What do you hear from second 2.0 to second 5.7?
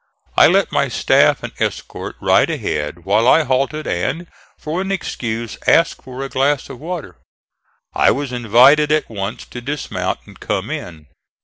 ride ahead while I halted and, for an excuse,